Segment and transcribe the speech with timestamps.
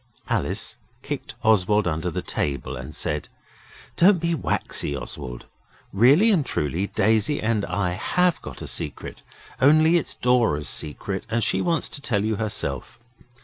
[0.29, 3.29] Alice kicked Oswald under the table and said
[3.97, 5.45] 'Don't be waxy, Oswald.
[5.93, 9.21] Really and truly Daisy and I HAVE got a secret,
[9.61, 12.97] only it's Dora's secret, and she wants to tell you herself.